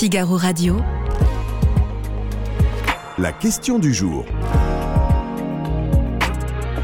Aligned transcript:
Figaro 0.00 0.38
Radio. 0.38 0.78
La 3.18 3.34
question 3.34 3.78
du 3.78 3.92
jour. 3.92 4.24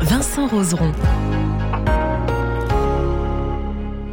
Vincent 0.03 0.47
Roseron. 0.49 0.93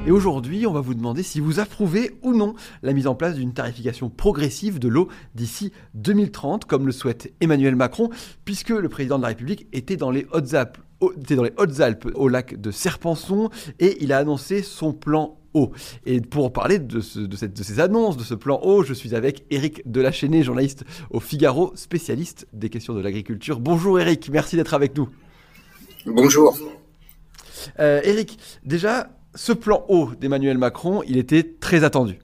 Et 0.08 0.12
aujourd'hui, 0.12 0.66
on 0.66 0.72
va 0.72 0.80
vous 0.80 0.94
demander 0.94 1.22
si 1.22 1.42
vous 1.42 1.60
approuvez 1.60 2.18
ou 2.22 2.34
non 2.34 2.56
la 2.82 2.94
mise 2.94 3.08
en 3.08 3.14
place 3.14 3.36
d'une 3.36 3.52
tarification 3.52 4.10
progressive 4.10 4.80
de 4.80 4.88
l'eau 4.88 5.10
d'ici 5.36 5.74
2030, 5.96 6.64
comme 6.64 6.86
le 6.86 6.94
souhaite 6.94 7.34
Emmanuel 7.42 7.76
Macron, 7.76 8.10
puisque 8.46 8.70
le 8.70 8.88
président 8.88 9.18
de 9.18 9.24
la 9.24 9.28
République 9.28 9.68
était 9.74 9.98
dans 9.98 10.12
les 10.12 10.26
Hautes-Alpes 10.32 10.78
au, 11.02 11.12
dans 11.14 11.44
les 11.44 11.54
Hautes-Alpes, 11.58 12.10
au 12.16 12.30
lac 12.30 12.56
de 12.62 12.72
Serpenson, 12.72 13.50
et 13.80 14.02
il 14.02 14.14
a 14.14 14.20
annoncé 14.20 14.62
son 14.62 14.94
plan 14.94 15.43
Et 16.06 16.22
pour 16.22 16.52
parler 16.52 16.80
de, 16.80 16.98
de, 16.98 17.36
cette, 17.36 17.54
de, 17.54 17.64
ces 17.64 17.80
annonces, 17.80 18.18
de 18.18 18.24
ce 18.24 18.34
plan 18.34 18.60
eau, 18.64 18.84
je 18.84 18.94
suis 18.94 19.16
avec 19.16 19.46
Eric 19.52 19.82
Delachaînée, 19.90 20.44
journaliste 20.44 20.84
au 21.12 21.20
Figaro, 21.20 21.72
spécialiste 21.76 22.48
des 22.54 22.70
questions 22.70 22.94
de 22.94 23.02
l'agriculture. 23.02 23.60
Bonjour 23.60 24.00
Eric, 24.00 24.30
merci 24.32 24.56
d'être 24.56 24.74
avec 24.74 24.98
nous. 24.98 25.10
Bonjour. 26.06 26.58
Euh, 27.80 28.02
Eric, 28.04 28.38
déjà, 28.66 29.10
ce 29.36 29.54
plan 29.54 29.86
haut 29.88 30.10
d'Emmanuel 30.20 30.58
Macron, 30.58 31.04
il 31.08 31.18
était 31.18 31.44
très 31.44 31.84
attendu. 31.84 32.20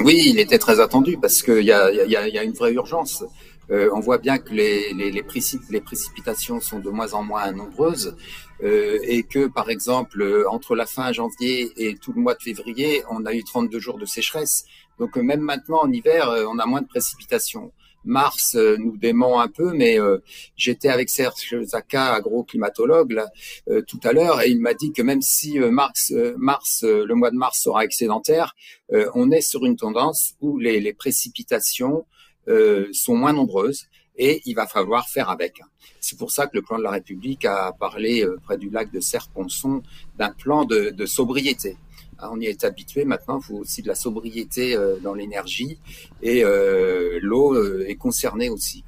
Oui, 0.00 0.22
il 0.26 0.38
était 0.40 0.58
très 0.58 0.80
attendu 0.80 1.18
parce 1.20 1.42
qu'il 1.42 1.64
y 1.64 1.72
a, 1.72 1.90
y, 1.92 2.16
a, 2.16 2.28
y 2.28 2.38
a, 2.38 2.42
une 2.42 2.52
vraie 2.52 2.72
urgence. 2.72 3.24
Euh, 3.70 3.88
on 3.94 4.00
voit 4.00 4.18
bien 4.18 4.38
que 4.38 4.52
les, 4.52 4.92
les, 4.94 5.10
les, 5.10 5.24
les, 5.70 5.80
précipitations 5.80 6.60
sont 6.60 6.80
de 6.80 6.90
moins 6.90 7.12
en 7.14 7.22
moins 7.22 7.52
nombreuses 7.52 8.16
euh, 8.62 8.98
et 9.02 9.22
que, 9.22 9.46
par 9.46 9.70
exemple, 9.70 10.46
entre 10.48 10.74
la 10.74 10.86
fin 10.86 11.12
janvier 11.12 11.72
et 11.76 11.96
tout 11.96 12.12
le 12.12 12.20
mois 12.20 12.34
de 12.34 12.42
février, 12.42 13.02
on 13.10 13.24
a 13.26 13.34
eu 13.34 13.42
32 13.42 13.78
jours 13.78 13.98
de 13.98 14.06
sécheresse. 14.06 14.64
Donc 14.98 15.16
même 15.16 15.40
maintenant, 15.40 15.80
en 15.82 15.92
hiver, 15.92 16.28
euh, 16.30 16.44
on 16.48 16.58
a 16.58 16.66
moins 16.66 16.82
de 16.82 16.86
précipitations. 16.86 17.72
Mars 18.04 18.56
euh, 18.56 18.76
nous 18.78 18.96
dément 18.96 19.40
un 19.40 19.48
peu, 19.48 19.72
mais 19.72 20.00
euh, 20.00 20.18
j'étais 20.56 20.88
avec 20.88 21.08
Serge 21.08 21.62
Zaka, 21.62 22.14
agro-climatologue, 22.14 23.12
là, 23.12 23.28
euh, 23.68 23.82
tout 23.82 24.00
à 24.02 24.12
l'heure, 24.12 24.42
et 24.42 24.50
il 24.50 24.60
m'a 24.60 24.74
dit 24.74 24.92
que 24.92 25.02
même 25.02 25.22
si 25.22 25.58
mars, 25.58 26.12
mars 26.36 26.84
le 26.84 27.14
mois 27.14 27.30
de 27.30 27.36
mars 27.36 27.60
sera 27.62 27.84
excédentaire, 27.84 28.54
on 29.14 29.30
est 29.30 29.40
sur 29.40 29.64
une 29.64 29.76
tendance 29.76 30.34
où 30.40 30.58
les 30.58 30.92
précipitations 30.92 32.04
sont 32.92 33.16
moins 33.16 33.32
nombreuses 33.32 33.86
et 34.16 34.42
il 34.44 34.54
va 34.54 34.66
falloir 34.66 35.08
faire 35.08 35.30
avec. 35.30 35.60
C'est 36.00 36.18
pour 36.18 36.30
ça 36.30 36.46
que 36.46 36.56
le 36.56 36.62
plan 36.62 36.78
de 36.78 36.82
la 36.82 36.90
République 36.90 37.44
a 37.44 37.72
parlé 37.72 38.26
près 38.44 38.58
du 38.58 38.70
lac 38.70 38.90
de 38.92 39.00
Serponçon 39.00 39.82
d'un 40.18 40.30
plan 40.30 40.64
de, 40.64 40.90
de 40.90 41.06
sobriété. 41.06 41.76
Hein, 42.22 42.28
on 42.32 42.40
y 42.40 42.46
est 42.46 42.64
habitué 42.64 43.04
maintenant, 43.04 43.40
il 43.40 43.44
faut 43.44 43.56
aussi 43.56 43.82
de 43.82 43.88
la 43.88 43.94
sobriété 43.94 44.76
euh, 44.76 44.96
dans 45.02 45.14
l'énergie 45.14 45.78
et 46.22 46.44
euh, 46.44 47.18
l'eau 47.20 47.54
euh, 47.54 47.84
est 47.88 47.96
concernée 47.96 48.48
aussi. 48.48 48.84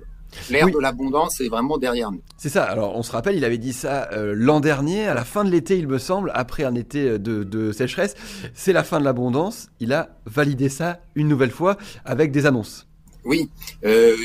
L'ère 0.50 0.69
de 0.69 0.80
l'abondance 0.80 1.41
est 1.41 1.48
vraiment 1.48 1.78
derrière 1.78 2.11
nous. 2.11 2.20
C'est 2.36 2.48
ça. 2.48 2.64
Alors, 2.64 2.97
on 2.97 3.05
se 3.05 3.12
rappelle, 3.12 3.36
il 3.36 3.45
avait 3.45 3.58
dit 3.58 3.72
ça 3.72 4.11
l'an 4.34 4.58
dernier, 4.58 5.06
à 5.06 5.14
la 5.14 5.25
fin 5.25 5.45
de 5.45 5.50
l'été, 5.50 5.78
il 5.78 5.86
me 5.86 5.98
semble, 5.98 6.33
après 6.34 6.64
un 6.64 6.75
été 6.75 7.20
de, 7.20 7.45
de 7.45 7.70
sécheresse. 7.70 8.17
C'est 8.52 8.72
la 8.72 8.83
fin 8.83 8.98
de 8.98 9.05
l'abondance. 9.05 9.69
Il 9.78 9.92
a 9.92 10.19
validé 10.27 10.69
ça 10.69 10.98
une 11.14 11.28
nouvelle 11.28 11.52
fois 11.52 11.77
avec 12.05 12.33
des 12.33 12.47
annonces. 12.47 12.89
Oui, 13.25 13.48
euh, 13.84 14.17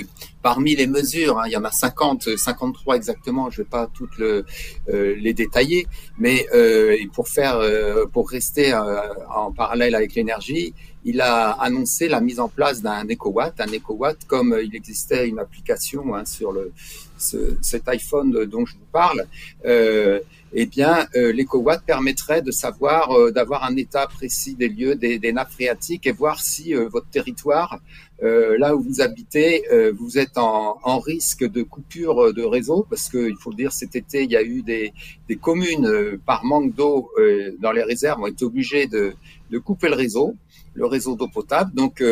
parmi 0.42 0.76
les 0.76 0.88
mesures, 0.88 1.40
hein, 1.40 1.44
il 1.48 1.54
y 1.54 1.58
en 1.58 1.64
a 1.64 1.72
50, 1.72 2.36
53 2.38 2.96
exactement. 2.96 3.50
Je 3.50 3.62
vais 3.62 3.68
pas 3.70 3.88
toutes 3.94 4.18
le, 4.18 4.46
euh, 4.90 5.16
les 5.18 5.34
détailler, 5.34 5.88
mais 6.18 6.46
euh, 6.54 6.98
pour 7.14 7.28
faire, 7.30 7.58
euh, 7.58 8.06
pour 8.12 8.30
rester 8.30 8.74
euh, 8.74 9.00
en 9.34 9.52
parallèle 9.52 9.96
avec 9.96 10.16
l'énergie, 10.16 10.74
il 11.06 11.22
a 11.22 11.52
annoncé 11.52 12.08
la 12.08 12.22
mise 12.22 12.40
en 12.40 12.50
place 12.50 12.82
d'un 12.82 13.06
EcoWatt, 13.06 13.60
un 13.60 13.72
EcoWatt 13.72 14.26
comme 14.28 14.58
il 14.64 14.76
existait 14.76 15.28
une 15.28 15.40
application 15.40 16.16
hein, 16.16 16.26
sur 16.26 16.52
le 16.52 16.72
ce, 17.20 17.58
cet 17.62 17.88
iPhone 17.88 18.46
dont 18.46 18.66
je 18.66 18.74
vous 18.74 18.88
parle. 18.92 19.26
Euh, 19.66 20.20
eh 20.52 20.66
bien, 20.66 21.06
euh, 21.16 21.32
l'EcoWatt 21.32 21.84
permettrait 21.86 22.42
de 22.42 22.50
savoir, 22.50 23.12
euh, 23.12 23.32
d'avoir 23.32 23.64
un 23.64 23.76
état 23.76 24.08
précis 24.08 24.56
des 24.56 24.68
lieux, 24.68 24.96
des, 24.96 25.20
des 25.20 25.32
nappes 25.32 25.52
phréatiques 25.52 26.08
et 26.08 26.12
voir 26.12 26.42
si 26.42 26.74
euh, 26.74 26.90
votre 26.90 27.08
territoire, 27.08 27.80
euh, 28.24 28.58
là 28.58 28.76
où 28.76 28.82
vous 28.82 29.00
habitez, 29.02 29.64
euh, 29.72 29.94
vous 29.96 30.18
êtes 30.18 30.40
en, 30.40 30.80
en, 30.84 31.00
risque 31.00 31.44
de 31.48 31.62
coupure 31.62 32.34
de 32.34 32.44
réseau, 32.44 32.86
parce 32.90 33.10
qu'il 33.10 33.36
faut 33.40 33.52
le 33.52 33.58
dire, 33.58 33.72
cet 33.72 33.96
été, 33.96 34.24
il 34.24 34.32
y 34.32 34.38
a 34.38 34.42
eu 34.42 34.64
des, 34.64 34.92
des 35.28 35.36
communes, 35.36 36.20
par 36.26 36.44
manque 36.44 36.74
d'eau 36.74 37.12
dans 37.60 37.72
les 37.72 37.84
réserves, 37.84 38.20
ont 38.22 38.28
été 38.28 38.44
obligées 38.44 38.88
de, 38.88 39.14
de 39.50 39.58
couper 39.60 39.90
le 39.90 39.96
réseau, 39.96 40.36
le 40.74 40.86
réseau 40.86 41.16
d'eau 41.16 41.28
potable. 41.28 41.74
Donc, 41.74 42.04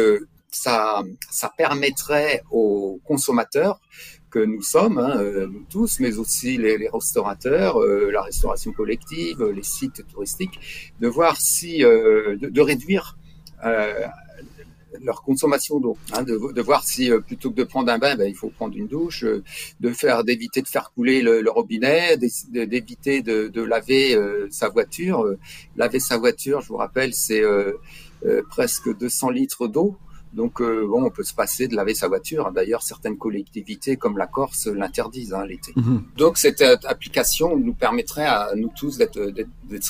ça, 0.51 1.03
ça 1.29 1.51
permettrait 1.55 2.43
aux 2.51 2.99
consommateurs 3.05 3.79
que 4.29 4.39
nous 4.39 4.61
sommes, 4.61 4.97
hein, 4.97 5.17
euh, 5.17 5.47
nous 5.47 5.65
tous, 5.69 5.99
mais 5.99 6.17
aussi 6.17 6.57
les, 6.57 6.89
restaurateurs, 6.89 7.81
euh, 7.81 8.11
la 8.11 8.21
restauration 8.21 8.71
collective, 8.71 9.43
les 9.43 9.63
sites 9.63 10.05
touristiques, 10.07 10.59
de 10.99 11.07
voir 11.07 11.39
si, 11.39 11.83
euh, 11.83 12.37
de, 12.37 12.61
réduire 12.61 13.17
leur 15.03 15.23
consommation 15.23 15.79
d'eau, 15.79 15.97
hein, 16.13 16.23
de, 16.23 16.53
de, 16.53 16.61
voir 16.61 16.83
si 16.83 17.09
plutôt 17.25 17.51
que 17.51 17.55
de 17.55 17.63
prendre 17.63 17.91
un 17.91 17.97
bain, 17.97 18.15
ben, 18.15 18.27
il 18.27 18.35
faut 18.35 18.49
prendre 18.49 18.75
une 18.75 18.87
douche, 18.87 19.25
de 19.79 19.89
faire, 19.91 20.23
d'éviter 20.23 20.61
de 20.61 20.67
faire 20.67 20.91
couler 20.93 21.21
le, 21.21 21.41
le 21.41 21.51
robinet, 21.51 22.17
d'éviter 22.17 23.21
de, 23.21 23.47
de, 23.47 23.61
laver 23.61 24.17
sa 24.49 24.69
voiture. 24.69 25.25
laver 25.75 25.99
sa 25.99 26.17
voiture, 26.17 26.61
je 26.61 26.67
vous 26.69 26.77
rappelle, 26.77 27.13
c'est 27.13 27.43
presque 28.49 28.95
200 28.97 29.29
litres 29.31 29.67
d'eau. 29.67 29.97
Donc, 30.33 30.61
euh, 30.61 30.85
bon, 30.87 31.03
on 31.03 31.09
peut 31.09 31.23
se 31.23 31.33
passer 31.33 31.67
de 31.67 31.75
laver 31.75 31.93
sa 31.93 32.07
voiture. 32.07 32.51
D'ailleurs, 32.51 32.83
certaines 32.83 33.17
collectivités, 33.17 33.97
comme 33.97 34.17
la 34.17 34.27
Corse, 34.27 34.67
l'interdisent 34.67 35.33
hein, 35.33 35.45
l'été. 35.45 35.71
Mmh. 35.75 35.97
Donc, 36.17 36.37
cette 36.37 36.61
euh, 36.61 36.75
application 36.85 37.57
nous 37.57 37.73
permettrait 37.73 38.25
à 38.25 38.49
nous 38.55 38.69
tous 38.75 38.97
d'être 38.97 39.19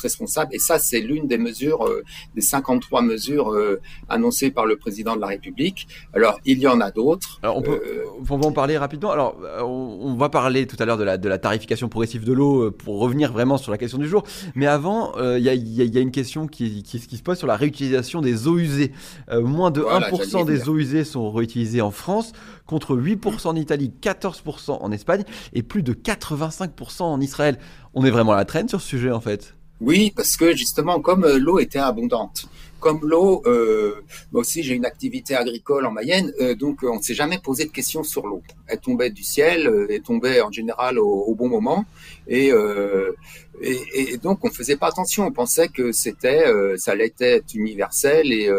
responsables. 0.02 0.53
Et 0.53 0.59
ça, 0.59 0.80
c'est 0.80 1.02
l'une 1.02 1.28
des 1.28 1.38
mesures, 1.38 1.86
euh, 1.86 2.03
des 2.36 2.42
53 2.42 3.02
mesures 3.02 3.52
euh, 3.52 3.81
annoncées 4.09 4.52
par 4.52 4.66
le 4.66 4.78
président 4.78 5.16
de 5.16 5.22
la 5.22 5.28
République. 5.28 5.88
Alors, 6.14 6.40
il 6.46 6.59
y 6.59 6.68
en 6.68 6.81
a 6.81 6.92
d'autres. 6.92 7.40
On 7.44 7.62
peut, 7.62 7.81
on 8.30 8.38
va 8.38 8.48
en 8.48 8.52
parler 8.52 8.78
rapidement. 8.78 9.12
Alors, 9.12 9.38
on, 9.62 10.00
on 10.02 10.16
va 10.16 10.30
parler 10.30 10.68
tout 10.68 10.78
à 10.80 10.86
l'heure 10.86 10.98
de 10.98 11.04
la, 11.04 11.18
de 11.18 11.30
la 11.30 11.38
tarification 11.38 11.90
progressive 11.90 12.24
de 12.24 12.34
l'eau 12.34 12.72
pour 12.72 13.00
revenir 13.00 13.31
vraiment 13.34 13.58
sur 13.58 13.72
la 13.72 13.78
question 13.78 13.98
du 13.98 14.08
jour. 14.08 14.24
Mais 14.56 14.68
avant, 14.68 15.14
il 15.18 15.44
y, 15.44 15.50
a, 15.50 15.54
y, 15.54 15.98
a, 15.98 16.02
une 16.02 16.12
question 16.12 16.48
qui, 16.48 16.84
qui, 16.84 17.00
qui, 17.00 17.18
se 17.18 17.24
pose 17.24 17.38
sur 17.38 17.48
la 17.48 17.56
réutilisation 17.56 18.22
des 18.22 18.48
eaux 18.48 18.58
usées. 18.58 18.92
moins 19.31 19.72
de 19.72 19.81
voilà, 19.81 20.09
1% 20.09 20.37
des 20.46 20.70
eaux 20.70 20.78
usées 20.78 21.03
sont 21.03 21.31
réutilisées 21.31 21.81
en 21.81 21.92
France, 21.92 22.34
contre 22.66 22.96
8% 22.96 23.48
en 23.48 23.56
Italie, 23.56 23.92
14% 24.02 24.78
en 24.81 24.92
Espagne 24.92 25.24
et 25.53 25.64
plus 25.64 25.84
de 25.84 25.94
85% 25.94 27.03
en 27.03 27.22
Israël. 27.22 27.58
On 27.94 28.06
est 28.06 28.12
vraiment 28.12 28.34
à 28.34 28.38
la 28.38 28.46
traîne 28.46 28.70
sur 28.70 28.81
ce 28.81 28.88
sujet 28.88 29.12
en 29.12 29.22
fait. 29.22 29.56
Oui, 29.80 30.12
parce 30.16 30.38
que 30.38 30.56
justement, 30.56 31.00
comme 31.02 31.28
l'eau 31.38 31.59
était 31.59 31.78
abondante, 31.78 32.48
comme 32.80 33.00
l'eau, 33.03 33.44
euh, 33.46 34.03
moi 34.31 34.42
aussi 34.42 34.64
j'ai 34.64 34.74
une 34.74 34.86
activité 34.86 35.36
agricole 35.36 35.86
en 35.86 35.92
Mayenne, 35.92 36.34
euh, 36.42 36.56
donc 36.56 36.80
on 36.84 36.98
ne 36.98 37.02
s'est 37.02 37.14
jamais 37.14 37.40
posé 37.40 37.66
de 37.66 37.72
questions 37.72 38.04
sur 38.04 38.25
l'eau. 38.28 38.42
Elle 38.68 38.80
tombait 38.80 39.09
du 39.09 39.24
ciel, 39.24 39.68
euh, 39.68 39.88
elle 39.90 40.02
tombait 40.02 40.42
en 40.42 40.52
général 40.52 41.00
au, 41.00 41.08
au 41.08 41.36
bon 41.36 41.50
moment, 41.50 41.86
et, 42.28 42.52
euh, 42.52 43.14
et, 43.62 43.78
et, 43.96 44.18
donc 44.18 44.44
on 44.44 44.50
faisait 44.50 44.78
pas 44.78 44.88
attention. 44.88 45.25
On 45.28 45.31
pensait 45.31 45.68
que 45.68 45.92
c'était, 45.92 46.46
ça 46.78 46.92
allait 46.92 47.14
être 47.19 47.54
universel 47.54 48.31
et 48.31 48.50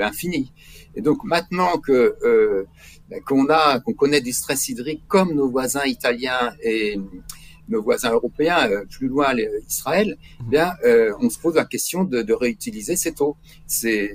infini. 0.00 0.52
Et 0.96 1.02
donc 1.02 1.22
maintenant 1.24 1.78
que 1.78 2.16
qu'on 3.24 3.46
a, 3.48 3.78
qu'on 3.80 3.92
connaît 3.92 4.20
du 4.20 4.32
stress 4.32 4.68
hydrique 4.68 5.04
comme 5.06 5.32
nos 5.34 5.48
voisins 5.48 5.84
italiens 5.84 6.54
et 6.62 6.98
nos 7.68 7.82
voisins 7.82 8.12
européens, 8.12 8.68
euh, 8.70 8.84
plus 8.84 9.08
loin 9.08 9.32
les, 9.32 9.48
Israël, 9.68 10.16
eh 10.40 10.50
bien, 10.50 10.72
euh, 10.84 11.12
on 11.20 11.30
se 11.30 11.38
pose 11.38 11.56
la 11.56 11.64
question 11.64 12.04
de, 12.04 12.22
de 12.22 12.32
réutiliser 12.32 12.96
cette 12.96 13.20
eau. 13.20 13.36
C'est 13.66 14.12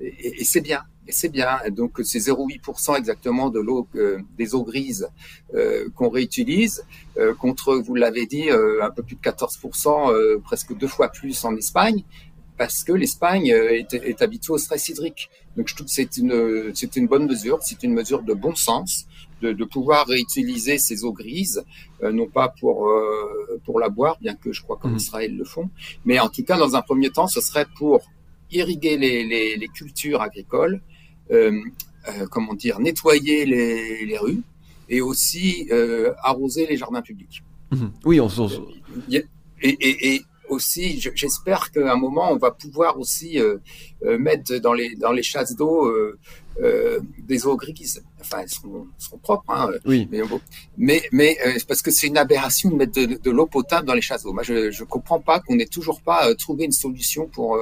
et, 0.00 0.40
et 0.40 0.44
c'est 0.44 0.60
bien. 0.60 0.82
Et 1.08 1.12
c'est 1.12 1.30
bien. 1.30 1.58
Donc 1.70 2.00
c'est 2.04 2.18
0,8% 2.18 2.98
exactement 2.98 3.48
de 3.48 3.60
l'eau 3.60 3.88
euh, 3.94 4.18
des 4.36 4.54
eaux 4.54 4.62
grises 4.62 5.08
euh, 5.54 5.88
qu'on 5.94 6.10
réutilise 6.10 6.84
euh, 7.16 7.34
contre, 7.34 7.76
vous 7.76 7.94
l'avez 7.94 8.26
dit, 8.26 8.50
un 8.50 8.90
peu 8.90 9.02
plus 9.02 9.16
de 9.16 9.20
14%, 9.22 10.40
presque 10.42 10.76
deux 10.76 10.86
fois 10.86 11.08
plus 11.08 11.44
en 11.44 11.56
Espagne 11.56 12.04
parce 12.58 12.82
que 12.82 12.92
l'Espagne 12.92 13.46
est, 13.46 13.94
est, 13.94 14.20
habituée 14.20 14.52
au 14.52 14.58
stress 14.58 14.88
hydrique. 14.88 15.30
Donc 15.56 15.68
je 15.68 15.74
trouve 15.76 15.86
que 15.86 15.92
c'est 15.92 16.16
une, 16.16 16.72
c'est 16.74 16.96
une 16.96 17.06
bonne 17.06 17.26
mesure, 17.26 17.58
c'est 17.62 17.82
une 17.84 17.94
mesure 17.94 18.22
de 18.22 18.34
bon 18.34 18.54
sens 18.54 19.06
de, 19.40 19.52
de 19.52 19.64
pouvoir 19.64 20.06
réutiliser 20.06 20.78
ces 20.78 21.04
eaux 21.04 21.12
grises, 21.12 21.62
euh, 22.02 22.10
non 22.10 22.26
pas 22.26 22.48
pour 22.48 22.88
euh, 22.88 23.60
pour 23.64 23.78
la 23.78 23.88
boire, 23.88 24.18
bien 24.20 24.34
que 24.34 24.52
je 24.52 24.62
crois 24.62 24.76
qu'en 24.76 24.90
mmh. 24.90 24.96
Israël 24.96 25.36
le 25.36 25.44
font, 25.44 25.70
mais 26.04 26.18
en 26.18 26.28
tout 26.28 26.42
cas 26.42 26.58
dans 26.58 26.74
un 26.74 26.82
premier 26.82 27.10
temps, 27.10 27.28
ce 27.28 27.40
serait 27.40 27.66
pour 27.76 28.00
irriguer 28.50 28.96
les, 28.96 29.24
les, 29.24 29.56
les 29.56 29.68
cultures 29.68 30.20
agricoles, 30.20 30.80
euh, 31.30 31.52
euh 32.08 32.26
comment 32.30 32.54
dire, 32.54 32.80
nettoyer 32.80 33.46
les, 33.46 34.04
les 34.04 34.18
rues 34.18 34.42
et 34.88 35.00
aussi 35.02 35.68
arroser 36.22 36.66
les 36.66 36.76
jardins 36.78 37.02
publics. 37.02 37.42
Mmh. 37.70 37.86
Oui, 38.04 38.20
on, 38.20 38.28
on... 38.38 38.48
Et, 39.12 39.24
et, 39.60 40.14
et 40.14 40.22
aussi, 40.48 41.00
j'espère 41.14 41.70
qu'à 41.70 41.92
un 41.92 41.96
moment, 41.96 42.32
on 42.32 42.36
va 42.36 42.50
pouvoir 42.50 42.98
aussi 42.98 43.40
euh, 43.40 43.58
euh, 44.04 44.18
mettre 44.18 44.56
dans 44.56 44.72
les 44.72 44.94
dans 44.96 45.12
les 45.12 45.22
chasses 45.22 45.54
d'eau 45.56 45.86
euh, 45.86 47.00
des 47.30 47.46
eaux 47.46 47.56
grises. 47.56 48.02
Enfin, 48.20 48.38
elles 48.42 48.48
seront, 48.48 48.86
seront 48.98 49.18
propres. 49.18 49.44
Hein, 49.48 49.70
oui. 49.84 50.08
Mais, 50.10 50.22
mais, 50.76 51.02
mais 51.12 51.38
parce 51.68 51.82
que 51.82 51.90
c'est 51.90 52.08
une 52.08 52.18
aberration 52.18 52.70
de 52.70 52.76
mettre 52.76 52.92
de, 52.92 53.06
de 53.26 53.30
l'eau 53.30 53.46
potable 53.46 53.86
dans 53.86 53.94
les 53.94 54.00
chasses 54.00 54.24
d'eau. 54.24 54.32
Moi, 54.32 54.42
je 54.42 54.70
je 54.70 54.84
comprends 54.84 55.20
pas 55.20 55.40
qu'on 55.40 55.56
n'ait 55.56 55.66
toujours 55.66 56.00
pas 56.00 56.34
trouvé 56.34 56.64
une 56.64 56.72
solution 56.72 57.26
pour 57.26 57.58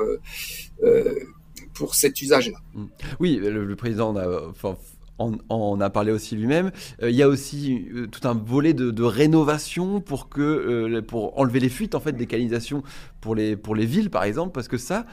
pour 1.74 1.94
cet 1.94 2.22
usage-là. 2.22 2.58
Mmh. 2.74 2.84
Oui, 3.20 3.36
le, 3.36 3.64
le 3.64 3.76
président 3.76 4.16
a, 4.16 4.48
enfin, 4.48 4.78
on, 5.18 5.80
a 5.80 5.90
parlé 5.90 6.12
aussi 6.12 6.36
lui-même. 6.36 6.70
Euh, 7.02 7.10
il 7.10 7.16
y 7.16 7.22
a 7.22 7.28
aussi 7.28 7.88
euh, 7.94 8.06
tout 8.06 8.26
un 8.28 8.34
volet 8.34 8.74
de, 8.74 9.02
rénovation 9.02 10.00
pour 10.00 10.28
que 10.28 10.40
euh, 10.40 11.02
pour 11.02 11.38
enlever 11.38 11.60
les 11.60 11.68
fuites 11.68 11.94
en 11.94 12.00
fait 12.00 12.12
des 12.12 12.26
canalisations 12.26 12.82
pour 13.20 13.34
les 13.34 13.56
pour 13.56 13.74
les 13.74 13.86
villes 13.86 14.10
par 14.10 14.24
exemple 14.24 14.52
parce 14.52 14.68
que 14.68 14.78
ça 14.78 15.06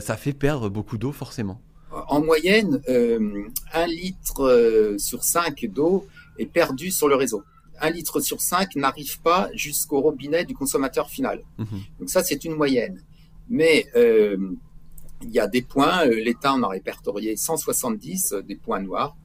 ça 0.00 0.16
fait 0.16 0.32
perdre 0.32 0.68
beaucoup 0.68 0.98
d'eau 0.98 1.12
forcément. 1.12 1.60
En 2.08 2.20
moyenne, 2.20 2.80
un 3.72 3.86
litre 3.86 4.96
sur 4.98 5.22
cinq 5.22 5.66
d'eau 5.66 6.06
est 6.38 6.46
perdu 6.46 6.90
sur 6.90 7.08
le 7.08 7.14
réseau. 7.14 7.42
Un 7.80 7.90
litre 7.90 8.20
sur 8.20 8.40
cinq 8.40 8.74
n'arrive 8.74 9.20
pas 9.20 9.48
jusqu'au 9.54 10.00
robinet 10.00 10.44
du 10.44 10.54
consommateur 10.54 11.08
final. 11.08 11.42
Mmh 11.58 11.64
Donc 12.00 12.10
ça 12.10 12.24
c'est 12.24 12.44
une 12.44 12.54
moyenne. 12.54 13.00
Mais 13.48 13.86
il 13.94 15.30
y 15.30 15.38
a 15.38 15.46
des 15.46 15.62
points, 15.62 16.04
l'État 16.06 16.52
en 16.52 16.62
a 16.64 16.68
répertorié 16.68 17.36
170, 17.36 18.34
des 18.46 18.56
points 18.56 18.80
noirs 18.80 19.16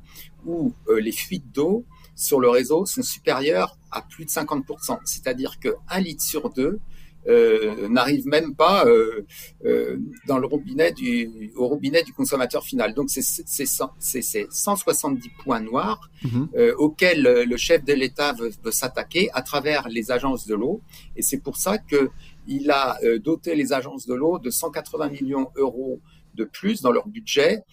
où 0.45 0.73
euh, 0.87 0.99
les 0.99 1.11
fuites 1.11 1.51
d'eau 1.53 1.85
sur 2.15 2.39
le 2.39 2.49
réseau 2.49 2.85
sont 2.85 3.01
supérieures 3.01 3.77
à 3.91 4.01
plus 4.01 4.25
de 4.25 4.29
50%. 4.29 4.99
C'est-à-dire 5.05 5.59
qu'un 5.59 5.99
litre 5.99 6.23
sur 6.23 6.49
deux 6.49 6.79
euh, 7.27 7.87
n'arrive 7.87 8.27
même 8.27 8.55
pas 8.55 8.85
euh, 8.85 9.25
euh, 9.65 9.97
dans 10.27 10.39
le 10.39 10.47
robinet 10.47 10.91
du, 10.91 11.51
au 11.55 11.67
robinet 11.67 12.03
du 12.03 12.13
consommateur 12.13 12.63
final. 12.63 12.93
Donc 12.93 13.09
c'est 13.09 13.21
170 13.21 15.29
points 15.43 15.59
noirs 15.59 16.09
mhm. 16.23 16.49
euh, 16.55 16.73
auxquels 16.77 17.21
le 17.21 17.57
chef 17.57 17.83
de 17.83 17.93
l'État 17.93 18.33
veut, 18.33 18.51
veut 18.63 18.71
s'attaquer 18.71 19.29
à 19.33 19.41
travers 19.41 19.87
les 19.87 20.11
agences 20.11 20.47
de 20.47 20.55
l'eau. 20.55 20.81
Et 21.15 21.21
c'est 21.21 21.39
pour 21.39 21.57
ça 21.57 21.77
que 21.77 22.09
il 22.47 22.71
a 22.71 22.97
doté 23.23 23.53
les 23.53 23.71
agences 23.71 24.07
de 24.07 24.15
l'eau 24.15 24.39
de 24.39 24.49
180 24.49 25.09
millions 25.09 25.51
d'euros 25.55 25.99
de 26.33 26.43
plus 26.43 26.81
dans 26.81 26.91
leur 26.91 27.07
budget 27.07 27.63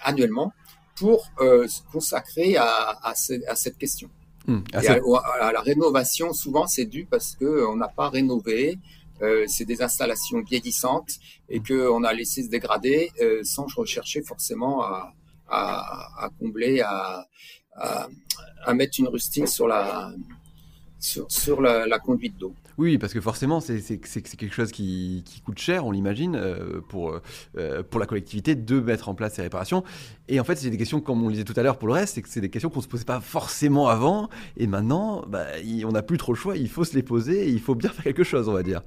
annuellement 0.00 0.54
pour 0.96 1.30
euh, 1.40 1.68
se 1.68 1.82
consacrer 1.92 2.56
à, 2.56 2.98
à, 3.02 3.14
cette 3.14 3.78
question. 3.78 4.08
Mmh, 4.46 4.58
à, 4.72 4.78
à, 4.78 5.52
la 5.52 5.60
rénovation, 5.60 6.32
souvent, 6.32 6.66
c'est 6.66 6.86
dû 6.86 7.06
parce 7.06 7.36
que 7.36 7.66
on 7.66 7.76
n'a 7.76 7.88
pas 7.88 8.08
rénové. 8.08 8.78
Euh, 9.22 9.44
c'est 9.48 9.64
des 9.64 9.80
installations 9.80 10.42
vieillissantes 10.42 11.12
et 11.48 11.60
que 11.60 11.88
on 11.88 12.04
a 12.04 12.12
laissé 12.12 12.42
se 12.42 12.50
dégrader 12.50 13.10
euh, 13.22 13.40
sans 13.44 13.66
rechercher 13.74 14.22
forcément 14.22 14.82
à, 14.82 15.14
à, 15.48 16.24
à 16.24 16.30
combler, 16.38 16.82
à, 16.82 17.26
à, 17.76 18.74
mettre 18.74 19.00
une 19.00 19.08
rustine 19.08 19.46
sur 19.46 19.68
la 19.68 20.12
sur, 20.98 21.30
sur 21.30 21.62
la, 21.62 21.86
la 21.86 21.98
conduite 21.98 22.36
d'eau. 22.36 22.52
Oui, 22.78 22.98
parce 22.98 23.14
que 23.14 23.20
forcément, 23.20 23.60
c'est 23.60 23.80
quelque 23.80 24.54
chose 24.54 24.70
qui, 24.70 25.22
qui, 25.24 25.40
coûte 25.40 25.58
cher, 25.58 25.86
on 25.86 25.90
l'imagine, 25.90 26.36
euh, 26.36 26.80
pour, 26.88 27.20
euh, 27.56 27.82
pour 27.82 28.00
la 28.00 28.06
collectivité 28.06 28.54
de 28.54 28.80
mettre 28.80 29.08
en 29.08 29.14
place 29.14 29.34
ces 29.34 29.42
réparations. 29.42 29.82
Et 30.28 30.40
en 30.40 30.44
fait, 30.44 30.56
c'est 30.56 30.68
des 30.68 30.76
questions, 30.76 31.00
comme 31.00 31.22
on 31.22 31.28
le 31.28 31.32
disait 31.32 31.44
tout 31.44 31.54
à 31.56 31.62
l'heure 31.62 31.78
pour 31.78 31.88
le 31.88 31.94
reste, 31.94 32.14
c'est 32.14 32.22
que 32.22 32.28
c'est 32.28 32.40
des 32.40 32.50
questions 32.50 32.68
qu'on 32.68 32.80
ne 32.80 32.84
se 32.84 32.88
posait 32.88 33.04
pas 33.04 33.20
forcément 33.20 33.88
avant. 33.88 34.28
Et 34.58 34.66
maintenant, 34.66 35.24
bah, 35.26 35.46
on 35.84 35.92
n'a 35.92 36.02
plus 36.02 36.18
trop 36.18 36.32
le 36.32 36.38
choix, 36.38 36.56
il 36.56 36.68
faut 36.68 36.84
se 36.84 36.94
les 36.94 37.02
poser 37.02 37.48
et 37.48 37.50
il 37.50 37.60
faut 37.60 37.74
bien 37.74 37.90
faire 37.92 38.04
quelque 38.04 38.24
chose, 38.24 38.48
on 38.48 38.52
va 38.52 38.62
dire. 38.62 38.82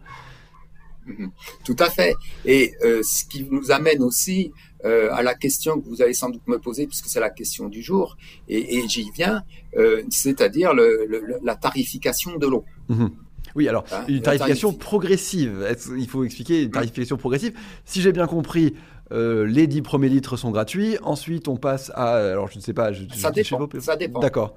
Mhm. 1.10 1.32
Tout 1.64 1.76
à 1.80 1.90
fait. 1.90 2.14
Et 2.46 2.74
euh, 2.84 3.02
ce 3.04 3.26
qui 3.26 3.44
nous 3.50 3.72
amène 3.72 4.04
aussi 4.04 4.52
euh, 4.86 5.12
à 5.12 5.24
la 5.24 5.36
question 5.36 5.80
que 5.80 5.88
vous 5.88 6.02
allez 6.02 6.14
sans 6.14 6.30
doute 6.30 6.48
me 6.48 6.60
poser, 6.60 6.88
puisque 6.88 7.08
c'est 7.08 7.20
la 7.20 7.30
question 7.30 7.68
du 7.68 7.82
jour, 7.82 8.18
et, 8.48 8.78
et 8.78 8.88
j'y 8.88 9.10
viens, 9.12 9.44
euh, 9.78 10.04
c'est-à-dire 10.10 10.74
la 10.74 11.56
tarification 11.56 12.38
de 12.38 12.48
l'eau. 12.48 12.66
Mhm. 12.90 13.10
Oui, 13.60 13.68
alors 13.68 13.84
hein, 13.92 14.06
une 14.08 14.22
tarification 14.22 14.72
progressive. 14.72 15.68
Il 15.98 16.08
faut 16.08 16.24
expliquer 16.24 16.64
une 16.64 16.72
tarification 16.72 17.18
progressive. 17.18 17.54
Si 17.84 18.02
j'ai 18.02 18.14
bien 18.14 18.26
compris, 18.26 18.74
euh, 19.12 19.46
les 19.46 19.68
10 19.68 19.82
premiers 19.82 20.08
litres 20.08 20.38
sont 20.38 20.50
gratuits. 20.50 20.98
Ensuite, 21.04 21.50
on 21.50 21.58
passe 21.58 21.92
à. 21.94 22.14
Alors, 22.14 22.50
je 22.50 22.56
ne 22.56 22.62
sais 22.62 22.72
pas. 22.72 22.94
Je, 22.94 23.04
ça, 23.14 23.32
dépend, 23.32 23.68
ça 23.82 23.98
dépend. 23.98 24.22
D'accord. 24.22 24.56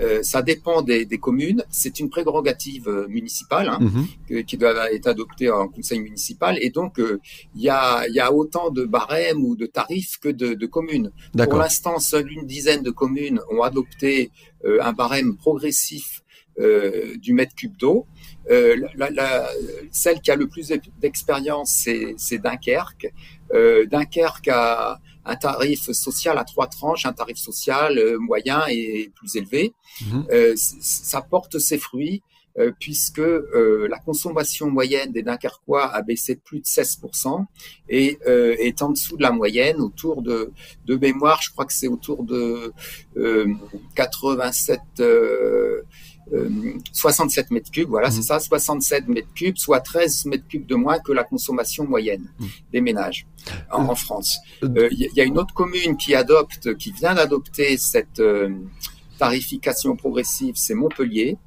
Euh, 0.00 0.22
ça 0.22 0.42
dépend 0.42 0.82
des, 0.82 1.04
des 1.04 1.18
communes. 1.18 1.64
C'est 1.70 2.00
une 2.00 2.10
prérogative 2.10 2.88
euh, 2.88 3.06
municipale 3.08 3.68
hein, 3.68 3.78
mhm. 3.80 4.44
qui 4.44 4.56
doit 4.56 4.92
être 4.92 5.06
adoptée 5.06 5.50
en 5.50 5.68
conseil 5.68 6.00
municipal. 6.00 6.58
Et 6.60 6.70
donc, 6.70 6.98
euh, 6.98 7.20
il 7.54 7.62
y, 7.62 7.68
a, 7.68 8.08
y, 8.08 8.18
a, 8.18 8.32
autant 8.32 8.70
de 8.70 8.84
barèmes 8.84 9.44
ou 9.44 9.54
de 9.54 9.66
tarifs 9.66 10.18
que 10.18 10.28
de, 10.28 10.54
de 10.54 10.66
communes. 10.66 11.12
Pour 11.36 11.58
l'instant, 11.58 11.98
seule 11.98 12.30
une 12.32 12.46
dizaine 12.46 12.82
de 12.82 12.90
communes 12.90 13.40
ont 13.50 13.62
adopté 13.62 14.30
un 14.80 14.92
barème 14.92 15.36
progressif 15.36 16.22
du 16.58 17.32
mètre 17.32 17.54
cube 17.54 17.76
d'eau. 17.76 18.06
Euh, 18.50 18.76
la, 18.94 19.10
la, 19.10 19.48
celle 19.90 20.20
qui 20.20 20.30
a 20.30 20.36
le 20.36 20.46
plus 20.48 20.72
d'expérience, 21.00 21.86
c'est 22.16 22.38
Dunkerque. 22.38 23.12
Euh, 23.52 23.86
Dunkerque 23.86 24.48
a 24.48 25.00
un 25.24 25.36
tarif 25.36 25.90
social 25.92 26.36
à 26.36 26.44
trois 26.44 26.66
tranches, 26.66 27.06
un 27.06 27.12
tarif 27.12 27.38
social 27.38 27.98
euh, 27.98 28.18
moyen 28.18 28.62
et 28.68 29.10
plus 29.14 29.36
élevé. 29.36 29.72
Mhm. 30.02 30.26
Euh, 30.30 30.52
ça 30.56 31.22
porte 31.22 31.58
ses 31.58 31.78
fruits. 31.78 32.22
Euh, 32.56 32.70
puisque 32.78 33.18
euh, 33.18 33.88
la 33.90 33.98
consommation 33.98 34.70
moyenne 34.70 35.10
des 35.10 35.24
Dunkerquois 35.24 35.92
a 35.92 36.02
baissé 36.02 36.36
de 36.36 36.40
plus 36.40 36.60
de 36.60 36.64
16% 36.64 37.44
et 37.88 38.16
euh, 38.28 38.54
est 38.60 38.80
en 38.80 38.90
dessous 38.90 39.16
de 39.16 39.22
la 39.22 39.32
moyenne, 39.32 39.80
autour 39.80 40.22
de, 40.22 40.52
de 40.86 40.94
mémoire, 40.94 41.42
je 41.42 41.50
crois 41.50 41.64
que 41.64 41.72
c'est 41.72 41.88
autour 41.88 42.22
de 42.22 42.72
87 43.96 44.78
67 46.92 47.50
mètres 47.50 47.70
cubes, 47.70 47.88
voilà, 47.88 48.10
c'est 48.10 48.18
mhm. 48.18 48.22
ça, 48.22 48.40
67 48.40 49.08
mètres 49.08 49.32
cubes, 49.34 49.56
soit 49.56 49.80
13 49.80 50.26
mètres 50.26 50.46
cubes 50.48 50.66
de 50.66 50.74
moins 50.74 50.98
que 50.98 51.12
la 51.12 51.24
consommation 51.24 51.86
moyenne 51.86 52.28
mhm. 52.38 52.48
des 52.72 52.80
ménages 52.80 53.26
en, 53.70 53.84
en 53.84 53.94
France. 53.94 54.38
Il 54.62 55.10
y, 55.14 55.20
a 55.20 55.24
une 55.24 55.38
autre 55.38 55.54
commune 55.54 55.96
qui 55.96 56.14
adopte, 56.14 56.76
qui 56.76 56.92
vient 56.92 57.14
d'adopter 57.14 57.76
cette 57.76 58.22
tarification 59.18 59.96
progressive, 59.96 60.54
c'est 60.56 60.74
Montpellier 60.74 61.38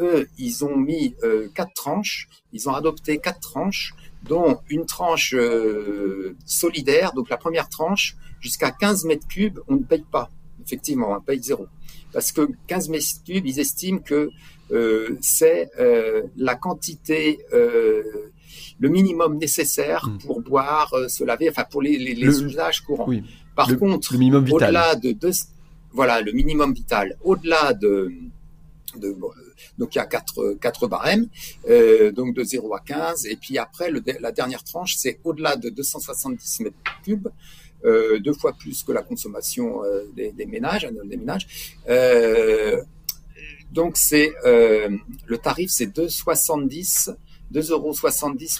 eux, 0.00 0.28
ils 0.38 0.64
ont 0.64 0.76
mis 0.76 1.14
euh, 1.22 1.48
quatre 1.54 1.74
tranches, 1.74 2.28
ils 2.52 2.68
ont 2.68 2.74
adopté 2.74 3.18
quatre 3.18 3.40
tranches, 3.40 3.94
dont 4.22 4.60
une 4.68 4.86
tranche 4.86 5.34
euh, 5.34 6.36
solidaire. 6.46 7.12
Donc 7.12 7.28
la 7.28 7.36
première 7.36 7.68
tranche, 7.68 8.16
jusqu'à 8.40 8.70
15 8.70 9.04
mètres 9.04 9.26
cubes, 9.26 9.58
on 9.68 9.76
ne 9.76 9.82
paye 9.82 10.04
pas. 10.10 10.30
Effectivement, 10.64 11.12
on 11.12 11.20
paye 11.20 11.42
zéro. 11.42 11.66
Parce 12.12 12.32
que 12.32 12.48
15 12.66 12.88
mètres 12.88 13.06
cubes, 13.24 13.46
ils 13.46 13.60
estiment 13.60 13.98
que 13.98 14.30
euh, 14.70 15.16
c'est 15.20 15.70
la 16.36 16.54
quantité, 16.54 17.38
le 17.52 18.88
minimum 18.88 19.38
nécessaire 19.38 20.08
hmm. 20.08 20.18
pour 20.18 20.40
boire, 20.40 20.92
se 21.08 21.24
laver, 21.24 21.48
enfin 21.48 21.64
pour 21.70 21.82
les, 21.82 21.98
les, 21.98 22.14
les 22.14 22.42
usages 22.42 22.80
courants. 22.82 23.06
Oui. 23.08 23.22
Par 23.54 23.76
contre, 23.76 24.14
au-delà 24.14 24.94
de 24.94 25.12
deux, 25.12 25.30
voilà, 25.92 26.20
le 26.20 26.32
minimum 26.32 26.72
vital, 26.72 27.16
au-delà 27.22 27.74
de, 27.74 28.10
de 28.96 29.14
donc 29.78 29.94
il 29.94 29.98
y 29.98 30.00
a 30.00 30.06
quatre, 30.06 30.56
quatre 30.60 30.86
barèmes, 30.86 31.28
euh, 31.68 32.12
donc 32.12 32.34
de 32.34 32.42
0 32.42 32.74
à 32.74 32.80
15. 32.80 33.26
Et 33.26 33.36
puis 33.36 33.58
après, 33.58 33.90
le, 33.90 34.02
la 34.20 34.32
dernière 34.32 34.64
tranche, 34.64 34.96
c'est 34.96 35.18
au-delà 35.24 35.56
de 35.56 35.70
270 35.70 36.60
mètres 36.60 36.76
cubes. 37.04 37.28
Euh, 37.84 38.20
deux 38.20 38.32
fois 38.32 38.52
plus 38.52 38.82
que 38.84 38.92
la 38.92 39.02
consommation 39.02 39.84
euh, 39.84 40.04
des, 40.14 40.46
ménages, 40.46 40.88
des 41.04 41.16
ménages. 41.16 41.74
Euh, 41.88 42.80
donc 43.72 43.96
c'est 43.96 44.32
le 44.44 45.38
tarif, 45.38 45.70
c'est 45.70 45.86
2,70 45.86 47.14
2,70 47.52 47.70
euros 47.72 47.92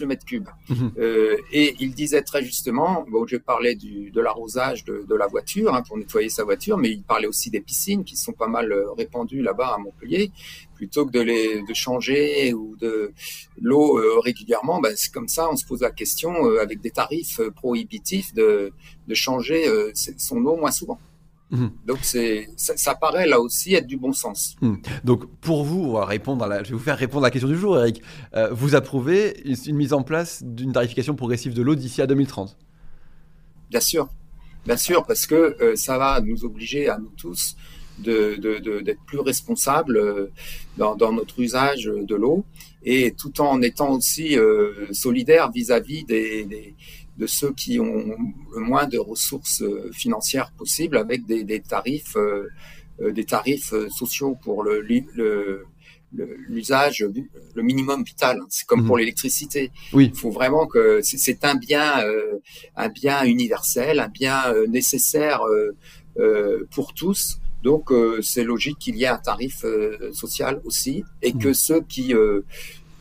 le 0.00 0.06
mètre 0.06 0.24
cube. 0.24 0.48
Mhm. 0.68 0.92
Euh, 0.98 1.36
et 1.52 1.74
il 1.80 1.94
disait 1.94 2.22
très 2.22 2.42
justement, 2.42 3.04
bon, 3.10 3.26
je 3.26 3.36
parlais 3.36 3.74
du, 3.74 4.10
de 4.10 4.20
l'arrosage 4.20 4.84
de, 4.84 5.04
de, 5.08 5.14
la 5.14 5.26
voiture 5.26 5.74
hein, 5.74 5.82
pour 5.86 5.96
nettoyer 5.96 6.28
sa 6.28 6.44
voiture, 6.44 6.76
mais 6.78 6.90
il 6.90 7.02
parlait 7.02 7.26
aussi 7.26 7.50
des 7.50 7.60
piscines 7.60 8.04
qui 8.04 8.16
sont 8.16 8.32
pas 8.32 8.48
mal 8.48 8.72
euh, 8.72 8.90
répandues 8.92 9.42
là-bas 9.42 9.74
à 9.74 9.78
Montpellier. 9.78 10.30
Plutôt 10.74 11.06
que 11.06 11.12
de 11.12 11.20
les 11.20 11.62
de 11.62 11.74
changer 11.74 12.52
ou 12.54 12.76
de 12.76 13.12
l'eau 13.60 13.98
euh, 13.98 14.18
régulièrement, 14.20 14.80
ben, 14.80 14.92
c'est 14.96 15.12
comme 15.12 15.28
ça, 15.28 15.48
on 15.50 15.56
se 15.56 15.64
pose 15.64 15.82
la 15.82 15.90
question 15.90 16.46
euh, 16.46 16.60
avec 16.60 16.80
des 16.80 16.90
tarifs 16.90 17.40
prohibitifs 17.56 18.34
de, 18.34 18.72
de 19.06 19.14
changer 19.14 19.66
son 19.94 20.44
eau 20.44 20.56
moins 20.56 20.72
souvent. 20.72 20.98
Mhm. 21.52 21.70
Donc 21.84 21.98
c'est 22.00 22.48
ça, 22.56 22.72
ça, 22.76 22.94
paraît 22.94 23.26
là 23.26 23.38
aussi 23.38 23.74
être 23.74 23.86
du 23.86 23.98
bon 23.98 24.14
sens. 24.14 24.56
Mhm. 24.62 24.80
Donc 25.04 25.26
pour 25.40 25.64
vous, 25.64 25.84
on 25.84 25.92
va 25.92 26.06
répondre 26.06 26.44
à 26.44 26.48
la, 26.48 26.64
je 26.64 26.70
vais 26.70 26.76
vous 26.76 26.82
faire 26.82 26.96
répondre 26.96 27.24
à 27.24 27.28
la 27.28 27.30
question 27.30 27.48
du 27.48 27.58
jour, 27.58 27.78
Eric. 27.78 28.02
Euh, 28.34 28.48
vous 28.52 28.74
approuvez 28.74 29.42
une 29.44 29.76
mise 29.76 29.92
en 29.92 30.02
place 30.02 30.42
d'une 30.42 30.72
tarification 30.72 31.14
progressive 31.14 31.52
de 31.52 31.62
l'eau 31.62 31.74
d'ici 31.74 32.00
à 32.00 32.06
2030 32.06 32.56
Bien 33.70 33.80
sûr, 33.80 34.08
bien 34.64 34.78
sûr, 34.78 35.04
parce 35.04 35.26
que 35.26 35.56
euh, 35.60 35.76
ça 35.76 35.98
va 35.98 36.20
nous 36.22 36.44
obliger 36.44 36.88
à 36.88 36.98
nous 36.98 37.12
tous 37.16 37.54
d'être 37.98 39.04
plus 39.06 39.20
responsable 39.20 40.30
dans, 40.78 41.12
notre 41.12 41.38
usage 41.38 41.84
de 41.84 42.14
l'eau 42.14 42.42
et 42.82 43.12
tout 43.12 43.38
en 43.42 43.60
étant 43.60 43.92
aussi 43.92 44.36
solidaire 44.92 45.52
vis-à-vis 45.52 46.02
des, 46.04 46.74
de 47.22 47.26
ceux 47.26 47.52
qui 47.52 47.78
ont 47.78 48.16
le 48.54 48.60
moins 48.60 48.86
de 48.86 48.98
ressources 48.98 49.62
financières 49.92 50.50
possibles 50.52 50.96
avec 50.96 51.24
des, 51.26 51.60
tarifs 51.60 52.16
des 53.00 53.24
tarifs 53.24 53.74
sociaux 53.90 54.36
pour 54.42 54.62
le, 54.64 54.80
le 54.80 55.66
l'usage, 56.14 57.04
le 57.54 57.62
minimum 57.62 58.04
vital. 58.04 58.40
C'est 58.48 58.66
comme 58.66 58.84
pour 58.86 58.96
mhm. 58.96 59.00
l'électricité. 59.00 59.70
Oui. 59.92 60.10
Il 60.12 60.18
faut 60.18 60.30
vraiment 60.30 60.66
que 60.66 61.00
c'est 61.02 61.44
un 61.44 61.54
bien, 61.54 62.04
euh, 62.04 62.38
un 62.76 62.88
bien 62.88 63.24
universel, 63.24 64.00
un 64.00 64.08
bien 64.08 64.52
euh, 64.52 64.66
nécessaire 64.66 65.40
euh, 66.18 66.68
pour 66.74 66.94
tous. 66.94 67.38
Donc 67.62 67.92
c'est 68.22 68.42
logique 68.42 68.76
qu'il 68.80 68.96
y 68.96 69.04
ait 69.04 69.06
un 69.06 69.18
tarif 69.18 69.64
social 70.10 70.60
aussi, 70.64 71.04
et 71.22 71.32
que 71.32 71.48
mhm. 71.48 71.54
ceux 71.54 71.80
qui 71.82 72.12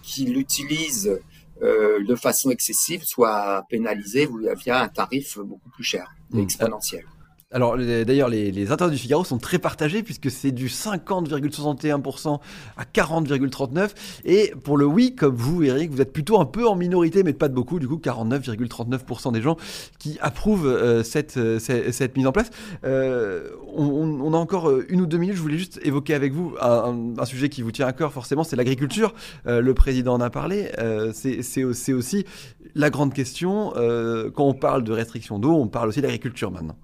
qui 0.03 0.25
l'utilisent 0.25 1.19
de 1.61 2.15
façon 2.15 2.49
excessive 2.49 3.03
soient 3.03 3.65
pénalisés 3.69 4.27
via 4.55 4.81
un 4.81 4.89
tarif 4.89 5.37
beaucoup 5.37 5.69
plus 5.69 5.83
cher, 5.83 6.11
mhm. 6.31 6.41
exponentiel. 6.41 7.05
Alors 7.51 7.77
d'ailleurs, 7.77 8.29
les, 8.29 8.51
les 8.51 8.71
internautes 8.71 8.95
du 8.95 9.01
Figaro 9.01 9.23
sont 9.23 9.37
très 9.37 9.59
partagés 9.59 10.03
puisque 10.03 10.31
c'est 10.31 10.51
du 10.51 10.67
50,61% 10.67 12.39
à 12.77 12.83
40,39%. 12.83 13.89
Et 14.25 14.53
pour 14.63 14.77
le 14.77 14.85
oui, 14.85 15.15
comme 15.15 15.35
vous, 15.35 15.63
Eric, 15.63 15.91
vous 15.91 16.01
êtes 16.01 16.13
plutôt 16.13 16.39
un 16.39 16.45
peu 16.45 16.67
en 16.67 16.75
minorité, 16.75 17.23
mais 17.23 17.33
pas 17.33 17.49
de 17.49 17.53
beaucoup. 17.53 17.79
Du 17.79 17.87
coup, 17.87 17.97
49,39% 17.97 19.33
des 19.33 19.41
gens 19.41 19.57
qui 19.99 20.17
approuvent 20.21 20.67
euh, 20.67 21.03
cette, 21.03 21.37
euh, 21.37 21.59
cette, 21.59 22.17
mise 22.17 22.27
en 22.27 22.31
place. 22.31 22.49
Euh, 22.83 23.49
on, 23.73 24.33
a 24.33 24.37
encore 24.37 24.71
une 24.89 25.01
ou 25.01 25.05
deux 25.05 25.17
minutes. 25.17 25.35
Je 25.35 25.41
voulais 25.41 25.57
juste 25.57 25.79
évoquer 25.83 26.13
avec 26.13 26.33
vous 26.33 26.55
un, 26.61 27.25
sujet 27.25 27.49
qui 27.49 27.61
vous 27.61 27.71
tient 27.71 27.87
à 27.87 27.93
cœur 27.93 28.11
forcément, 28.11 28.43
c'est 28.43 28.55
l'agriculture. 28.55 29.13
le 29.45 29.73
président 29.73 30.13
en 30.15 30.21
a 30.21 30.29
parlé. 30.29 30.71
c'est 31.13 31.93
aussi 31.93 32.25
la 32.75 32.89
grande 32.89 33.13
question. 33.13 33.71
quand 34.33 34.45
on 34.45 34.53
parle 34.53 34.83
de 34.83 34.91
restriction 34.91 35.39
d'eau, 35.39 35.53
on 35.53 35.67
parle 35.67 35.89
aussi 35.89 36.01
d'agriculture 36.01 36.51
maintenant. 36.51 36.75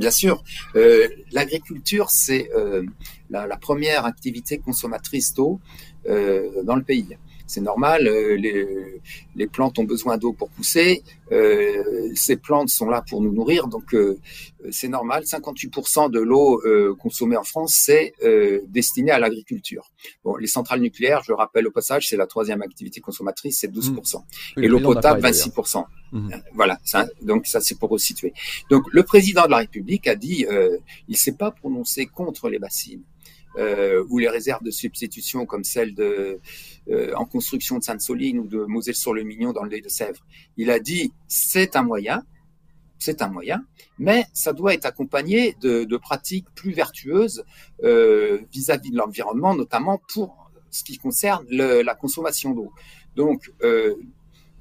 Bien 0.00 0.10
sûr, 0.10 0.42
euh, 0.76 1.08
l'agriculture, 1.30 2.08
c'est 2.08 2.48
euh, 2.56 2.82
la, 3.28 3.56
première 3.58 4.06
activité 4.06 4.56
consommatrice 4.56 5.34
d'eau 5.34 5.60
euh, 6.08 6.62
dans 6.62 6.74
le 6.74 6.82
pays 6.82 7.18
c'est 7.50 7.60
normal, 7.60 8.06
euh, 8.06 8.36
les, 8.36 8.64
les, 9.34 9.46
plantes 9.48 9.80
ont 9.80 9.84
besoin 9.84 10.16
d'eau 10.18 10.32
pour 10.32 10.50
pousser, 10.50 11.02
euh, 11.32 12.08
ces 12.14 12.36
plantes 12.36 12.68
sont 12.68 12.88
là 12.88 13.02
pour 13.08 13.20
nous 13.20 13.32
nourrir, 13.32 13.66
donc 13.66 13.92
euh, 13.92 14.18
c'est 14.70 14.86
normal. 14.86 15.24
58% 15.24 16.12
de 16.12 16.20
l'eau 16.20 16.62
consommée 16.96 17.36
en 17.36 17.42
France, 17.42 17.74
c'est 17.76 18.14
destiné 18.68 19.10
à 19.10 19.18
l'agriculture. 19.18 19.90
Bon, 20.22 20.36
les 20.36 20.46
centrales 20.46 20.80
nucléaires, 20.80 21.22
je 21.24 21.32
le 21.32 21.36
rappelle 21.36 21.66
au 21.66 21.70
passage, 21.72 22.08
c'est 22.08 22.16
la 22.16 22.26
troisième 22.26 22.62
activité 22.62 23.00
consommatrice, 23.00 23.58
c'est 23.58 23.72
12%. 23.72 24.18
Mmh. 24.56 24.62
Et 24.62 24.68
l'eau 24.68 24.80
potable, 24.80 25.20
26%. 25.20 25.84
Mmh. 26.12 26.34
Voilà, 26.54 26.78
ça, 26.84 27.06
donc 27.22 27.46
ça 27.46 27.60
c'est 27.60 27.78
pour 27.78 27.90
resituer. 27.90 28.32
Donc 28.70 28.84
le 28.92 29.02
président 29.02 29.46
de 29.46 29.50
la 29.50 29.58
République 29.58 30.06
a 30.06 30.14
dit, 30.14 30.46
il 31.08 31.16
s'est 31.16 31.36
pas 31.36 31.50
prononcé 31.50 32.06
contre 32.06 32.48
les 32.48 32.58
bassines 32.58 33.02
euh, 33.58 34.04
ou 34.08 34.18
les 34.18 34.28
réserves 34.28 34.62
de 34.62 34.70
substitution 34.70 35.46
comme 35.46 35.64
celle 35.64 35.94
de, 35.94 36.40
euh, 36.90 37.12
en 37.14 37.24
construction 37.24 37.78
de 37.78 37.84
Sainte-Soline 37.84 38.38
ou 38.38 38.46
de 38.46 38.64
Moselle-sur-le-Mignon 38.64 39.52
dans 39.52 39.64
le 39.64 39.70
lait 39.70 39.80
de 39.80 39.88
Sèvres. 39.88 40.24
Il 40.56 40.70
a 40.70 40.78
dit 40.78 41.12
c'est 41.28 41.76
un 41.76 41.82
moyen, 41.82 42.22
c'est 42.98 43.22
un 43.22 43.28
moyen, 43.28 43.64
mais 43.98 44.26
ça 44.32 44.52
doit 44.52 44.74
être 44.74 44.86
accompagné 44.86 45.56
de, 45.60 45.84
de 45.84 45.96
pratiques 45.96 46.46
plus 46.54 46.72
vertueuses 46.72 47.44
euh, 47.82 48.38
vis-à-vis 48.52 48.90
de 48.90 48.96
l'environnement, 48.96 49.54
notamment 49.54 50.00
pour 50.12 50.50
ce 50.70 50.84
qui 50.84 50.98
concerne 50.98 51.44
le, 51.50 51.82
la 51.82 51.94
consommation 51.94 52.52
d'eau. 52.52 52.72
Donc 53.16 53.52
euh, 53.62 53.96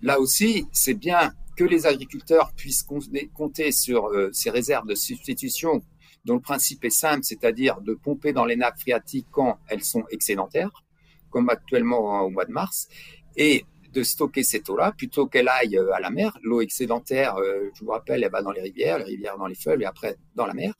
là 0.01 0.19
aussi, 0.19 0.65
c'est 0.71 0.93
bien 0.95 1.33
que 1.55 1.63
les 1.65 1.85
agriculteurs 1.85 2.53
puissent 2.55 2.85
compter 3.33 3.71
sur 3.71 4.07
euh, 4.07 4.29
ces 4.31 4.49
réserves 4.49 4.87
de 4.87 4.95
substitution 4.95 5.83
dont 6.25 6.35
le 6.35 6.41
principe 6.41 6.83
est 6.85 6.89
simple, 6.89 7.23
c'est-à-dire 7.23 7.81
de 7.81 7.93
pomper 7.93 8.33
dans 8.33 8.45
les 8.45 8.55
nappes 8.55 8.79
phréatiques 8.79 9.27
quand 9.31 9.59
elles 9.67 9.83
sont 9.83 10.03
excédentaires, 10.11 10.83
comme 11.29 11.49
actuellement 11.49 12.21
au 12.21 12.29
mois 12.29 12.45
de 12.45 12.51
mars, 12.51 12.87
et 13.35 13.65
de 13.93 14.03
stocker 14.03 14.43
cette 14.43 14.69
eau-là 14.69 14.91
plutôt 14.91 15.27
qu'elle 15.27 15.47
aille 15.47 15.77
euh, 15.77 15.93
à 15.93 15.99
la 15.99 16.09
mer. 16.09 16.37
L'eau 16.43 16.61
excédentaire, 16.61 17.37
euh, 17.37 17.69
je 17.73 17.83
vous 17.83 17.91
rappelle, 17.91 18.23
elle 18.23 18.31
va 18.31 18.41
dans 18.41 18.51
les 18.51 18.61
rivières, 18.61 18.99
les 18.99 19.05
rivières 19.05 19.37
dans 19.37 19.47
les 19.47 19.55
feuilles 19.55 19.81
et 19.81 19.85
après 19.85 20.17
dans 20.35 20.45
la 20.45 20.53
mer. 20.53 20.73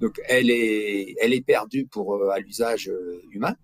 Donc 0.00 0.20
elle 0.26 0.50
est, 0.50 1.14
elle 1.20 1.32
est 1.32 1.44
perdue 1.44 1.86
pour 1.86 2.16
euh, 2.16 2.30
à 2.30 2.38
l'usage 2.38 2.90
humain. 3.30 3.54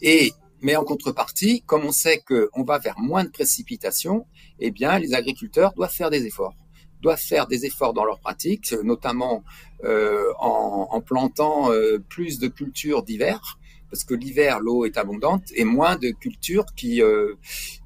Et 0.00 0.32
mais 0.60 0.76
en 0.76 0.84
contrepartie, 0.84 1.62
comme 1.62 1.84
on 1.84 1.92
sait 1.92 2.20
qu'on 2.20 2.62
va 2.62 2.78
vers 2.78 2.98
moins 2.98 3.24
de 3.24 3.30
précipitations, 3.30 4.26
eh 4.60 4.70
bien 4.70 4.98
les 4.98 5.14
agriculteurs 5.14 5.72
doivent 5.72 5.92
faire 5.92 6.10
des 6.10 6.26
efforts 6.26 6.54
doivent 7.02 7.20
faire 7.20 7.48
des 7.48 7.66
efforts 7.66 7.92
dans 7.92 8.04
leur 8.04 8.20
pratique, 8.20 8.72
notamment 8.84 9.42
en, 9.84 10.88
en, 10.90 11.00
plantant 11.00 11.72
euh, 11.72 11.98
plus 12.08 12.38
de 12.38 12.48
cultures 12.48 13.02
d'hiver, 13.02 13.58
parce 13.90 14.04
que 14.04 14.14
l'hiver 14.14 14.60
l'eau 14.60 14.84
est 14.84 14.96
abondante 14.96 15.44
et 15.54 15.64
moins 15.64 15.96
de 15.96 16.10
cultures 16.10 16.66
qui 16.76 17.02
euh, 17.02 17.34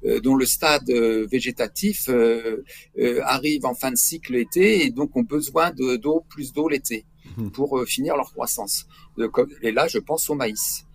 euh 0.05 0.19
dont 0.19 0.35
le 0.35 0.45
stade 0.45 0.89
euh, 0.89 1.27
végétatif 1.29 2.09
arrive 3.23 3.65
en 3.65 3.75
fin 3.75 3.91
de 3.91 3.97
cycle 3.97 4.33
l'été 4.33 4.85
et 4.85 4.89
donc 4.91 5.15
ont 5.15 5.23
besoin 5.23 5.71
de 5.71 5.95
d'eau 5.97 6.23
plus 6.29 6.53
d'eau 6.53 6.69
l'été 6.69 7.05
mmh. 7.37 7.49
pour 7.49 7.83
finir 7.85 8.15
leur 8.15 8.31
croissance. 8.31 8.87
Et 9.61 9.71
là, 9.71 9.87
je 9.87 9.99
pense 9.99 10.29
au 10.29 10.35
maïs. 10.35 10.85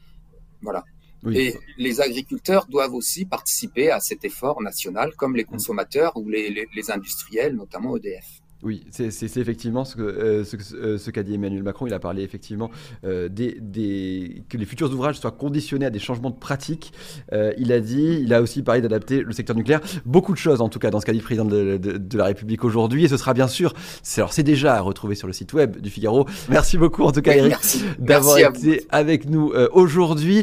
Voilà. 0.63 0.85
Et 1.31 1.55
les 1.79 2.01
agriculteurs 2.01 2.67
doivent 2.67 2.95
aussi 2.95 3.25
participer 3.27 3.91
à 3.91 4.01
cet 4.01 4.25
effort 4.25 4.61
national, 4.61 5.15
comme 5.17 5.37
les 5.37 5.45
mmh. 5.45 5.55
consommateurs 5.55 6.17
ou 6.17 6.29
les, 6.29 6.67
les 6.75 6.91
industriels, 6.91 7.55
notamment 7.55 7.97
EDF. 7.97 8.42
Oui, 8.63 8.85
c'est 8.91 9.37
effectivement 9.39 9.85
ce 9.85 9.97
euh, 9.99 10.45
qu'a 10.45 10.63
ce, 10.63 10.97
ce 10.97 11.21
dit 11.21 11.35
Emmanuel 11.35 11.65
Macron. 11.65 11.89
Il 11.89 11.95
a 11.95 11.99
parlé 11.99 12.23
effectivement 12.23 12.71
euh, 13.05 13.29
des, 13.29 13.59
des, 13.61 14.45
que 14.49 14.57
les 14.57 14.65
futurs 14.65 14.93
ouvrages 14.93 15.19
soient 15.19 15.33
conditionnés 15.33 15.87
à 15.87 15.91
des 15.91 15.99
changements 15.99 16.31
de 16.31 16.39
pratiques. 16.39 16.93
Euh, 17.33 17.53
il 17.59 17.73
a 17.73 17.81
dit, 17.81 18.21
il 18.23 18.33
a 18.33 18.41
aussi 18.41 18.63
parlé 18.63 18.81
d'adapter 18.81 19.23
le 19.23 19.33
secteur 19.33 19.57
nucléaire. 19.57 19.81
Beaucoup 20.07 20.33
de 20.33 20.39
choses, 20.39 20.61
en 20.61 20.69
tout 20.69 20.79
cas, 20.79 20.91
dans 20.91 21.01
ce 21.01 21.07
qu'a 21.07 21.13
dit 21.13 21.19
le 21.19 21.25
président 21.25 21.45
de, 21.45 21.77
de, 21.77 21.99
de 21.99 22.19
la 22.19 22.27
République 22.27 22.65
aujourd'hui. 22.65 23.05
Et 23.05 23.09
ce 23.09 23.17
sera 23.17 23.35
bien 23.35 23.49
sûr, 23.49 23.75
alors 24.17 24.33
c'est 24.33 24.45
déjà 24.45 24.77
à 24.77 24.81
retrouver 24.81 25.17
sur 25.17 25.27
le 25.27 25.33
site 25.33 25.53
web 25.55 25.81
du 25.81 25.91
Figaro. 25.91 26.27
Merci 26.49 26.79
beaucoup, 26.79 27.03
en 27.03 27.11
tout 27.11 27.23
cas, 27.23 27.35
Eric, 27.35 27.57
d'avoir 27.99 28.39
été 28.39 28.87
avec 28.91 29.29
nous 29.29 29.53
aujourd'hui. 29.73 30.41